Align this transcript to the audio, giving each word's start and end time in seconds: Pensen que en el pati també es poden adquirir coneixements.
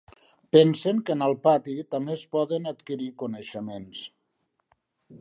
Pensen 0.55 1.01
que 1.09 1.15
en 1.17 1.25
el 1.25 1.35
pati 1.43 1.77
també 1.97 2.15
es 2.17 2.25
poden 2.37 2.67
adquirir 2.75 3.13
coneixements. 3.25 4.05